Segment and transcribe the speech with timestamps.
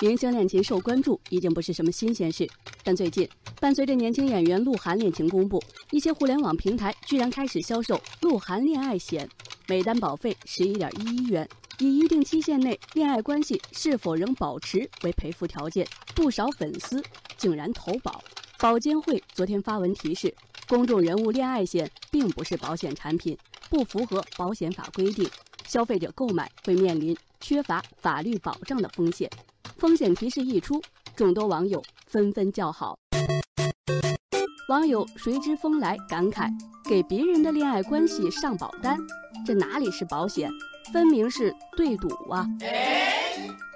[0.00, 2.48] 明星恋情受关注已经不是什么新鲜事，
[2.82, 3.28] 但最近
[3.60, 9.28] 伴随着年轻演员鹿晗恋情公布，一些互联网平台居然开始销售鹿晗恋爱险，
[9.66, 11.48] 每单保费十一点一一元，
[11.78, 17.02] 以一定期限内恋爱关系是否仍保持为赔付条件，不少粉丝
[17.36, 18.22] 竟然投保。
[18.58, 20.34] 保监会昨天发文提示，
[20.68, 23.36] 公众人物恋爱险并不是保险产品，
[23.70, 25.28] 不符合保险法规定，
[25.66, 29.30] 消费者购买会面临缺乏法律保障的风险。
[29.76, 30.80] 风险提示一出，
[31.16, 32.96] 众多网友纷纷叫好。
[34.68, 36.50] 网友谁知风来感慨：
[36.88, 38.96] 给别人的恋爱关系上保单，
[39.44, 40.50] 这哪里是保险，
[40.92, 42.46] 分明是对赌啊！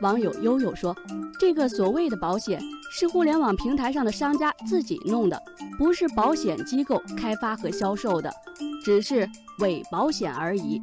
[0.00, 0.96] 网友悠悠说
[1.38, 5.42] ：“这个所谓的保险是互联网平台上的商家自己弄的，
[5.76, 8.32] 不是保险机构开发和销售的，
[8.82, 9.28] 只是
[9.58, 10.80] 伪保险而已。”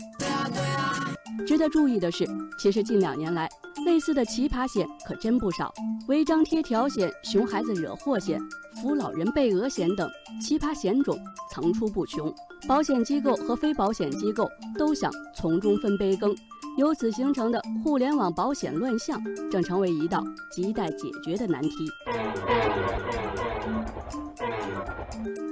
[1.45, 2.25] 值得注意的是，
[2.57, 3.49] 其实近两年来，
[3.85, 5.73] 类似的奇葩险可真不少，
[6.07, 8.39] 违章贴条险、熊孩子惹祸险、
[8.75, 10.09] 扶老人被讹险等
[10.41, 11.17] 奇葩险种
[11.51, 12.33] 层出不穷，
[12.67, 16.35] 保险机构和非保险机构都想从中分杯羹，
[16.77, 20.23] 由此形成的互联网保险乱象，正成为一道
[20.55, 21.69] 亟待解决的难题。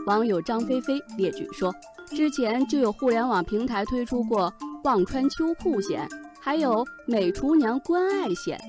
[0.05, 1.73] 网友张菲菲列举说，
[2.07, 4.51] 之前就有互联网平台推出过。
[4.83, 6.07] 忘穿秋裤险，
[6.41, 8.59] 还有美厨娘关爱险。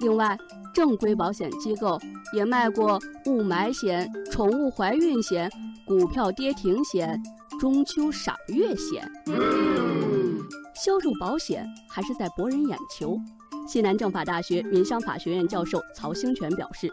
[0.00, 0.38] 另外，
[0.72, 1.98] 正规保险机构
[2.32, 5.50] 也卖过雾霾险、宠物怀孕险、
[5.84, 7.20] 股票跌停险、
[7.58, 9.10] 中秋赏月险。
[10.76, 13.18] 销售保险还是在博人眼球。
[13.66, 16.92] 西南政法大学民商法学院教授曹兴全表示，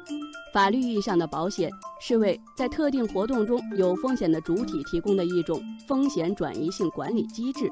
[0.53, 7.69] 法律意义上的保险是为在特定活动中有风险的主体提供的一种风险转移性管理机制。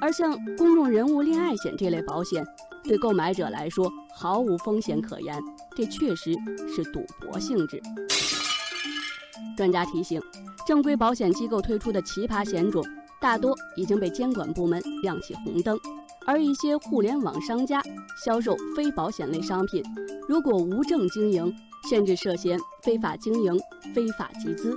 [0.00, 2.44] 而像公众人物恋爱险这类保险，
[2.82, 5.40] 对购买者来说毫无风险可言，
[5.76, 6.34] 这确实
[6.74, 7.80] 是赌博性质。
[9.56, 10.20] 专家提醒，
[10.66, 12.84] 正规保险机构推出的奇葩险种，
[13.20, 15.78] 大多已经被监管部门亮起红灯，
[16.26, 17.82] 而一些互联网商家
[18.24, 19.82] 销售非保险类商品，
[20.28, 21.54] 如果无证经营，
[21.88, 23.58] 甚至涉嫌非法经营、
[23.94, 24.74] 非法集资。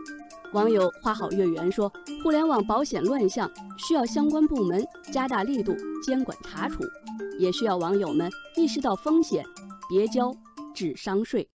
[0.53, 1.91] 网友花好月圆说
[2.23, 6.83] ：“互联网保险乱象需要相关部门加大力度监管查处，
[7.39, 9.43] 也需要网友们意识到风险，
[9.89, 10.31] 别交
[10.75, 11.49] 智商税。”